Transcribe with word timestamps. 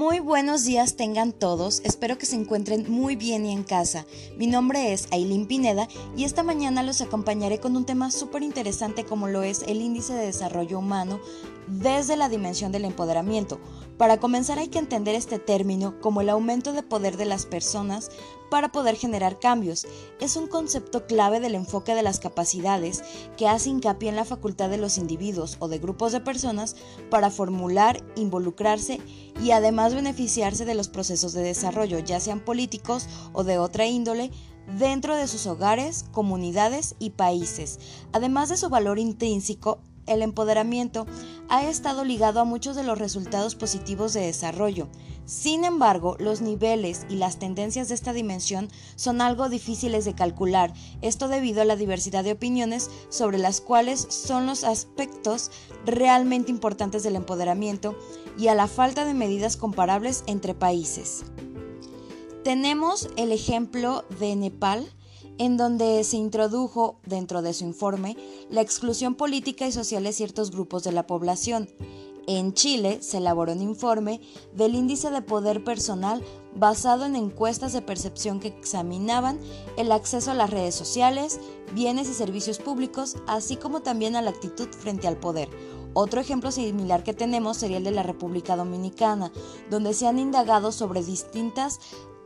Muy 0.00 0.18
buenos 0.18 0.64
días 0.64 0.96
tengan 0.96 1.30
todos, 1.30 1.82
espero 1.84 2.16
que 2.16 2.24
se 2.24 2.34
encuentren 2.34 2.90
muy 2.90 3.16
bien 3.16 3.44
y 3.44 3.52
en 3.52 3.64
casa. 3.64 4.06
Mi 4.38 4.46
nombre 4.46 4.94
es 4.94 5.06
Aileen 5.12 5.46
Pineda 5.46 5.88
y 6.16 6.24
esta 6.24 6.42
mañana 6.42 6.82
los 6.82 7.02
acompañaré 7.02 7.60
con 7.60 7.76
un 7.76 7.84
tema 7.84 8.10
súper 8.10 8.42
interesante 8.42 9.04
como 9.04 9.28
lo 9.28 9.42
es 9.42 9.62
el 9.68 9.82
índice 9.82 10.14
de 10.14 10.24
desarrollo 10.24 10.78
humano 10.78 11.20
desde 11.66 12.16
la 12.16 12.30
dimensión 12.30 12.72
del 12.72 12.86
empoderamiento. 12.86 13.60
Para 13.98 14.18
comenzar 14.18 14.58
hay 14.58 14.68
que 14.68 14.78
entender 14.78 15.14
este 15.14 15.38
término 15.38 16.00
como 16.00 16.22
el 16.22 16.30
aumento 16.30 16.72
de 16.72 16.82
poder 16.82 17.18
de 17.18 17.26
las 17.26 17.44
personas 17.44 18.10
para 18.50 18.72
poder 18.72 18.96
generar 18.96 19.38
cambios. 19.38 19.86
Es 20.20 20.36
un 20.36 20.48
concepto 20.48 21.06
clave 21.06 21.40
del 21.40 21.54
enfoque 21.54 21.94
de 21.94 22.02
las 22.02 22.20
capacidades 22.20 23.02
que 23.36 23.48
hace 23.48 23.70
hincapié 23.70 24.10
en 24.10 24.16
la 24.16 24.24
facultad 24.24 24.68
de 24.68 24.76
los 24.76 24.98
individuos 24.98 25.56
o 25.60 25.68
de 25.68 25.78
grupos 25.78 26.12
de 26.12 26.20
personas 26.20 26.76
para 27.08 27.30
formular, 27.30 28.02
involucrarse 28.16 29.00
y 29.42 29.52
además 29.52 29.94
beneficiarse 29.94 30.64
de 30.64 30.74
los 30.74 30.88
procesos 30.88 31.32
de 31.32 31.42
desarrollo, 31.42 31.98
ya 32.00 32.20
sean 32.20 32.40
políticos 32.40 33.08
o 33.32 33.44
de 33.44 33.58
otra 33.58 33.86
índole, 33.86 34.30
dentro 34.78 35.16
de 35.16 35.26
sus 35.26 35.46
hogares, 35.46 36.04
comunidades 36.12 36.94
y 36.98 37.10
países. 37.10 37.78
Además 38.12 38.48
de 38.48 38.56
su 38.56 38.68
valor 38.68 38.98
intrínseco, 38.98 39.80
el 40.10 40.22
empoderamiento 40.22 41.06
ha 41.48 41.64
estado 41.64 42.04
ligado 42.04 42.40
a 42.40 42.44
muchos 42.44 42.76
de 42.76 42.82
los 42.82 42.98
resultados 42.98 43.54
positivos 43.54 44.12
de 44.12 44.20
desarrollo. 44.20 44.88
Sin 45.24 45.64
embargo, 45.64 46.16
los 46.18 46.40
niveles 46.40 47.06
y 47.08 47.14
las 47.14 47.38
tendencias 47.38 47.88
de 47.88 47.94
esta 47.94 48.12
dimensión 48.12 48.68
son 48.96 49.20
algo 49.20 49.48
difíciles 49.48 50.04
de 50.04 50.14
calcular, 50.14 50.72
esto 51.02 51.28
debido 51.28 51.62
a 51.62 51.64
la 51.64 51.76
diversidad 51.76 52.24
de 52.24 52.32
opiniones 52.32 52.90
sobre 53.08 53.38
las 53.38 53.60
cuales 53.60 54.06
son 54.08 54.46
los 54.46 54.64
aspectos 54.64 55.50
realmente 55.86 56.50
importantes 56.50 57.02
del 57.02 57.16
empoderamiento 57.16 57.96
y 58.38 58.48
a 58.48 58.54
la 58.54 58.66
falta 58.66 59.04
de 59.04 59.14
medidas 59.14 59.56
comparables 59.56 60.24
entre 60.26 60.54
países. 60.54 61.24
Tenemos 62.42 63.10
el 63.16 63.32
ejemplo 63.32 64.04
de 64.18 64.34
Nepal, 64.34 64.90
en 65.40 65.56
donde 65.56 66.04
se 66.04 66.18
introdujo 66.18 67.00
dentro 67.06 67.40
de 67.40 67.54
su 67.54 67.64
informe 67.64 68.14
la 68.50 68.60
exclusión 68.60 69.14
política 69.14 69.66
y 69.66 69.72
social 69.72 70.04
de 70.04 70.12
ciertos 70.12 70.50
grupos 70.50 70.84
de 70.84 70.92
la 70.92 71.06
población. 71.06 71.66
En 72.26 72.52
Chile 72.52 72.98
se 73.00 73.16
elaboró 73.16 73.52
un 73.52 73.62
informe 73.62 74.20
del 74.54 74.74
índice 74.74 75.10
de 75.10 75.22
poder 75.22 75.64
personal 75.64 76.22
basado 76.54 77.06
en 77.06 77.16
encuestas 77.16 77.72
de 77.72 77.80
percepción 77.80 78.38
que 78.38 78.48
examinaban 78.48 79.40
el 79.78 79.92
acceso 79.92 80.30
a 80.30 80.34
las 80.34 80.50
redes 80.50 80.74
sociales, 80.74 81.40
bienes 81.74 82.10
y 82.10 82.12
servicios 82.12 82.58
públicos, 82.58 83.16
así 83.26 83.56
como 83.56 83.80
también 83.80 84.16
a 84.16 84.22
la 84.22 84.30
actitud 84.30 84.68
frente 84.68 85.08
al 85.08 85.16
poder. 85.16 85.48
Otro 85.94 86.20
ejemplo 86.20 86.52
similar 86.52 87.02
que 87.02 87.14
tenemos 87.14 87.56
sería 87.56 87.78
el 87.78 87.84
de 87.84 87.92
la 87.92 88.02
República 88.02 88.56
Dominicana, 88.56 89.32
donde 89.70 89.94
se 89.94 90.06
han 90.06 90.18
indagado 90.18 90.70
sobre 90.70 91.02
distintas 91.02 91.80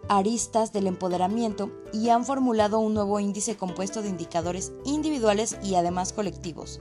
aristas 0.08 0.72
del 0.72 0.86
empoderamiento 0.86 1.70
y 1.92 2.08
han 2.08 2.24
formulado 2.24 2.78
un 2.78 2.94
nuevo 2.94 3.20
índice 3.20 3.56
compuesto 3.56 4.02
de 4.02 4.08
indicadores 4.08 4.72
individuales 4.84 5.56
y 5.62 5.74
además 5.74 6.12
colectivos. 6.12 6.80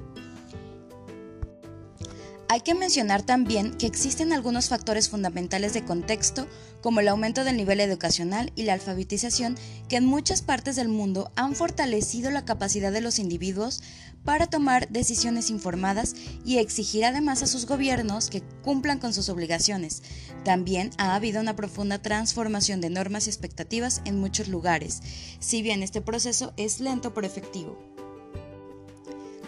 Hay 2.54 2.62
que 2.62 2.76
mencionar 2.76 3.24
también 3.24 3.74
que 3.80 3.88
existen 3.88 4.32
algunos 4.32 4.70
factores 4.70 5.10
fundamentales 5.10 5.74
de 5.74 5.84
contexto, 5.84 6.48
como 6.84 7.00
el 7.00 7.08
aumento 7.08 7.44
del 7.44 7.58
nivel 7.58 7.80
educacional 7.80 8.52
y 8.56 8.62
la 8.62 8.74
alfabetización, 8.74 9.58
que 9.90 9.96
en 9.96 10.06
muchas 10.06 10.44
partes 10.44 10.76
del 10.76 10.88
mundo 10.88 11.32
han 11.36 11.56
fortalecido 11.56 12.30
la 12.30 12.46
capacidad 12.46 12.92
de 12.92 13.02
los 13.02 13.18
individuos 13.18 13.82
para 14.24 14.46
tomar 14.46 14.88
decisiones 14.90 15.50
informadas 15.50 16.14
y 16.46 16.60
exigir 16.60 17.06
además 17.06 17.42
a 17.42 17.48
sus 17.48 17.66
gobiernos 17.66 18.30
que 18.30 18.44
cumplan 18.62 19.00
con 19.00 19.16
sus 19.16 19.30
obligaciones. 19.30 20.04
También 20.46 20.92
ha 21.00 21.16
habido 21.16 21.42
una 21.42 21.56
profunda 21.56 22.04
transformación 22.04 22.82
de 22.82 22.92
normas 22.92 23.26
y 23.26 23.32
expectativas 23.32 24.04
en 24.06 24.20
muchos 24.20 24.48
lugares, 24.48 25.02
si 25.40 25.64
bien 25.64 25.82
este 25.82 26.02
proceso 26.02 26.54
es 26.56 26.80
lento 26.80 27.16
pero 27.16 27.26
efectivo. 27.26 27.93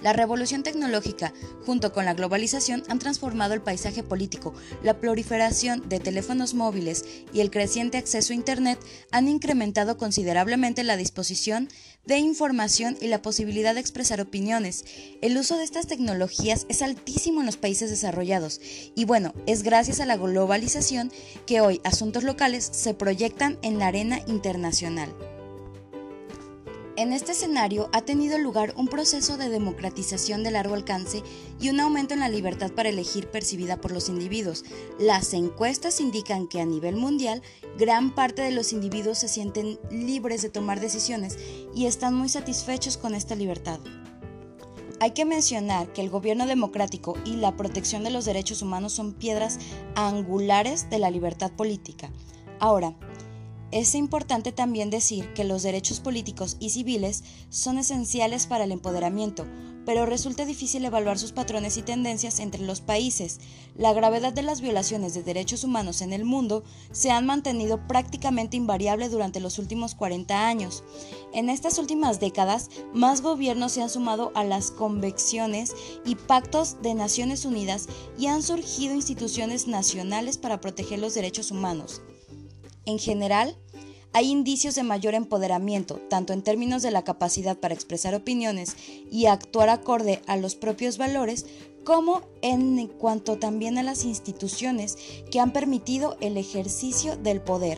La 0.06 0.14
revolución 0.14 0.62
tecnológica, 0.62 1.34
junto 1.66 1.92
con 1.92 2.06
la 2.06 2.14
globalización, 2.14 2.84
han 2.90 3.00
transformado 3.00 3.56
el 3.56 3.64
paisaje 3.64 4.04
político. 4.04 4.54
La 4.84 5.00
proliferación 5.00 5.90
de 5.90 6.00
teléfonos 6.00 6.54
móviles 6.54 7.06
y 7.34 7.40
el 7.40 7.50
creciente 7.50 7.98
acceso 7.98 8.32
a 8.32 8.36
Internet 8.36 8.78
han 9.10 9.28
incrementado 9.28 9.98
considerablemente 9.98 10.84
la 10.84 10.96
disposición 10.96 11.70
de 12.06 12.20
información 12.20 12.96
y 13.02 13.08
la 13.08 13.24
posibilidad 13.24 13.74
de 13.74 13.80
expresar 13.80 14.22
opiniones. 14.22 14.86
El 15.24 15.40
uso 15.40 15.58
de 15.58 15.64
estas 15.64 15.88
tecnologías 15.88 16.68
es 16.70 16.84
altísimo 16.84 17.40
en 17.40 17.48
los 17.48 17.58
países 17.58 17.90
desarrollados 17.90 18.62
y 18.94 19.06
bueno, 19.06 19.34
es 19.48 19.64
gracias 19.64 20.02
a 20.02 20.06
la 20.06 20.18
globalización 20.18 21.12
que 21.48 21.62
hoy 21.62 21.82
asuntos 21.84 22.24
locales 22.24 22.70
se 22.72 22.94
proyectan 22.94 23.58
en 23.64 23.80
la 23.80 23.88
arena 23.88 24.20
internacional. 24.28 25.16
En 26.98 27.12
este 27.12 27.34
escenario 27.34 27.90
ha 27.92 28.04
tenido 28.04 28.38
lugar 28.38 28.74
un 28.78 28.88
proceso 28.88 29.36
de 29.36 29.50
democratización 29.50 30.44
de 30.44 30.52
largo 30.52 30.76
alcance 30.76 31.24
y 31.60 31.70
un 31.70 31.82
aumento 31.82 32.14
en 32.14 32.22
la 32.22 32.30
libertad 32.30 32.72
para 32.72 32.88
elegir 32.88 33.28
percibida 33.28 33.76
por 33.76 33.92
los 33.92 34.08
individuos. 34.08 34.64
Las 34.98 35.34
encuestas 35.34 36.00
indican 36.00 36.48
que 36.48 36.62
a 36.62 36.66
nivel 36.66 36.96
mundial 36.96 37.42
gran 37.78 38.16
parte 38.16 38.44
de 38.44 38.52
los 38.52 38.72
individuos 38.72 39.18
se 39.18 39.28
sienten 39.28 39.78
libres 39.92 40.42
de 40.42 40.50
tomar 40.50 40.80
decisiones 40.80 41.38
y 41.76 41.86
están 41.86 42.14
muy 42.14 42.30
satisfechos 42.30 42.96
con 42.96 43.14
esta 43.14 43.36
libertad. 43.36 43.82
Hay 45.02 45.12
que 45.12 45.26
mencionar 45.26 45.92
que 45.92 46.00
el 46.02 46.10
gobierno 46.10 46.48
democrático 46.48 47.18
y 47.26 47.36
la 47.36 47.58
protección 47.58 48.06
de 48.06 48.12
los 48.12 48.24
derechos 48.24 48.62
humanos 48.62 48.94
son 48.94 49.12
piedras 49.12 49.60
angulares 49.96 50.90
de 50.90 51.00
la 51.00 51.12
libertad 51.12 51.52
política. 51.52 52.10
Ahora, 52.62 52.96
es 53.75 53.94
importante 53.94 54.53
también 54.53 54.90
decir 54.90 55.34
que 55.34 55.44
los 55.44 55.62
derechos 55.62 56.00
políticos 56.00 56.56
y 56.62 56.69
civiles 56.69 57.25
son 57.50 57.78
esenciales 57.78 58.47
para 58.47 58.63
el 58.63 58.72
empoderamiento, 58.72 59.46
pero 59.86 60.06
resulta 60.06 60.46
difícil 60.46 60.86
evaluar 60.86 61.19
sus 61.19 61.34
patrones 61.34 61.75
y 61.75 61.81
tendencias 61.81 62.40
entre 62.40 62.62
los 62.62 62.80
países. 62.80 63.41
La 63.75 63.91
gravedad 63.91 64.31
de 64.31 64.44
las 64.44 64.62
violaciones 64.62 65.14
de 65.14 65.24
derechos 65.24 65.66
humanos 65.66 66.00
en 66.00 66.14
el 66.14 66.24
mundo 66.24 66.64
se 66.94 67.12
han 67.12 67.25
mantenido 67.25 67.85
prácticamente 67.85 68.56
invariable 68.56 69.09
durante 69.09 69.41
los 69.41 69.59
últimos 69.59 69.94
40 69.94 70.47
años. 70.47 70.85
En 71.34 71.50
estas 71.50 71.78
últimas 71.78 72.22
décadas, 72.22 72.69
más 72.94 73.19
gobiernos 73.19 73.74
se 73.74 73.81
han 73.81 73.90
sumado 73.90 74.31
a 74.35 74.46
las 74.46 74.72
convecciones 74.72 75.75
y 76.06 76.16
pactos 76.16 76.81
de 76.81 76.94
Naciones 76.94 77.44
Unidas 77.44 77.90
y 78.18 78.28
han 78.28 78.41
surgido 78.41 78.96
instituciones 78.96 79.68
nacionales 79.68 80.38
para 80.38 80.62
proteger 80.62 81.00
los 81.00 81.14
derechos 81.14 81.52
humanos. 81.52 82.02
En 82.85 83.00
general, 83.00 83.58
hay 84.16 84.31
indicios 84.31 84.76
de 84.76 84.84
mayor 84.84 85.14
empoderamiento, 85.14 85.96
tanto 86.09 86.31
en 86.31 86.42
términos 86.42 86.81
de 86.81 86.90
la 86.90 87.03
capacidad 87.03 87.58
para 87.58 87.74
expresar 87.74 88.16
opiniones 88.16 88.78
y 89.12 89.26
actuar 89.26 89.68
acorde 89.68 90.22
a 90.26 90.38
los 90.38 90.56
propios 90.56 90.98
valores, 90.98 91.46
como 91.84 92.22
en 92.42 92.88
cuanto 92.88 93.38
también 93.40 93.78
a 93.78 93.84
las 93.84 94.06
instituciones 94.06 94.98
que 95.30 95.42
han 95.42 95.52
permitido 95.52 96.16
el 96.22 96.38
ejercicio 96.38 97.18
del 97.18 97.42
poder. 97.42 97.78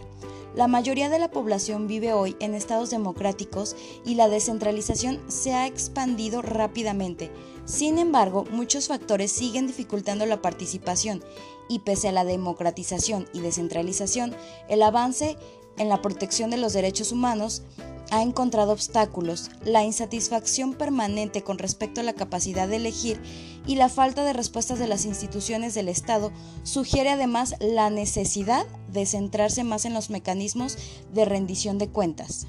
La 0.54 0.68
mayoría 0.68 1.10
de 1.10 1.18
la 1.18 1.32
población 1.32 1.88
vive 1.88 2.14
hoy 2.14 2.36
en 2.40 2.54
estados 2.54 2.92
democráticos 2.92 3.76
y 4.06 4.14
la 4.14 4.30
descentralización 4.30 5.20
se 5.28 5.56
ha 5.56 5.66
expandido 5.66 6.44
rápidamente. 6.44 7.32
Sin 7.66 7.98
embargo, 7.98 8.46
muchos 8.52 8.88
factores 8.88 9.32
siguen 9.32 9.66
dificultando 9.66 10.26
la 10.28 10.42
participación 10.42 11.24
y 11.70 11.80
pese 11.80 12.08
a 12.08 12.12
la 12.12 12.26
democratización 12.26 13.28
y 13.34 13.42
descentralización, 13.42 14.36
el 14.70 14.82
avance 14.84 15.38
en 15.78 15.90
la 15.90 16.02
protección 16.02 16.50
de 16.50 16.58
los 16.58 16.74
derechos 16.74 17.12
humanos 17.12 17.64
ha 18.10 18.22
encontrado 18.22 18.72
obstáculos, 18.72 19.52
la 19.66 19.84
insatisfacción 19.84 20.74
permanente 20.74 21.44
con 21.44 21.58
respecto 21.58 22.02
a 22.02 22.04
la 22.04 22.14
capacidad 22.14 22.68
de 22.68 22.78
elegir 22.78 23.20
y 23.66 23.76
la 23.76 23.90
falta 23.90 24.24
de 24.24 24.34
respuestas 24.34 24.80
de 24.80 24.88
las 24.88 25.06
instituciones 25.06 25.74
del 25.74 25.90
Estado 25.90 26.32
sugiere 26.64 27.10
además 27.10 27.56
la 27.60 27.90
necesidad 27.90 28.66
de 28.92 29.06
centrarse 29.06 29.64
más 29.64 29.86
en 29.86 29.94
los 29.94 30.10
mecanismos 30.10 30.78
de 31.14 31.26
rendición 31.26 31.78
de 31.78 31.90
cuentas. 31.90 32.48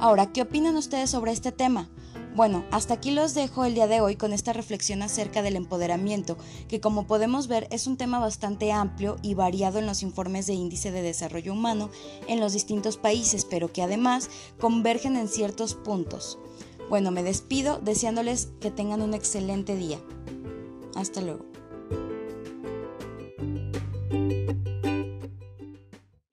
Ahora, 0.00 0.32
¿qué 0.32 0.42
opinan 0.42 0.76
ustedes 0.76 1.10
sobre 1.10 1.32
este 1.32 1.52
tema? 1.52 1.88
Bueno, 2.38 2.64
hasta 2.70 2.94
aquí 2.94 3.10
los 3.10 3.34
dejo 3.34 3.64
el 3.64 3.74
día 3.74 3.88
de 3.88 4.00
hoy 4.00 4.14
con 4.14 4.32
esta 4.32 4.52
reflexión 4.52 5.02
acerca 5.02 5.42
del 5.42 5.56
empoderamiento, 5.56 6.38
que 6.68 6.80
como 6.80 7.04
podemos 7.08 7.48
ver 7.48 7.66
es 7.72 7.88
un 7.88 7.96
tema 7.96 8.20
bastante 8.20 8.70
amplio 8.70 9.16
y 9.22 9.34
variado 9.34 9.80
en 9.80 9.86
los 9.86 10.04
informes 10.04 10.46
de 10.46 10.52
índice 10.52 10.92
de 10.92 11.02
desarrollo 11.02 11.52
humano 11.52 11.90
en 12.28 12.38
los 12.38 12.52
distintos 12.52 12.96
países, 12.96 13.44
pero 13.44 13.72
que 13.72 13.82
además 13.82 14.30
convergen 14.60 15.16
en 15.16 15.26
ciertos 15.26 15.74
puntos. 15.74 16.38
Bueno, 16.88 17.10
me 17.10 17.24
despido 17.24 17.80
deseándoles 17.80 18.50
que 18.60 18.70
tengan 18.70 19.02
un 19.02 19.14
excelente 19.14 19.74
día. 19.74 19.98
Hasta 20.94 21.20
luego. 21.20 21.57